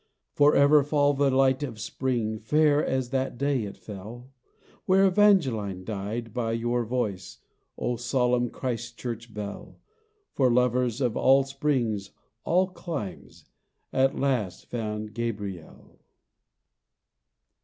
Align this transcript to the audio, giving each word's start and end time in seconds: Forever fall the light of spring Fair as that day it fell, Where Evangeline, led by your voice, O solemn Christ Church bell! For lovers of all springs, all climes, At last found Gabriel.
Forever 0.33 0.81
fall 0.83 1.13
the 1.13 1.29
light 1.29 1.61
of 1.61 1.79
spring 1.79 2.39
Fair 2.39 2.83
as 2.83 3.11
that 3.11 3.37
day 3.37 3.65
it 3.65 3.77
fell, 3.77 4.31
Where 4.87 5.05
Evangeline, 5.05 5.85
led 5.87 6.33
by 6.33 6.53
your 6.53 6.83
voice, 6.83 7.37
O 7.77 7.97
solemn 7.97 8.49
Christ 8.49 8.97
Church 8.97 9.31
bell! 9.31 9.79
For 10.33 10.49
lovers 10.51 11.01
of 11.01 11.15
all 11.15 11.43
springs, 11.43 12.09
all 12.43 12.69
climes, 12.69 13.45
At 13.93 14.17
last 14.17 14.65
found 14.65 15.13
Gabriel. 15.13 15.99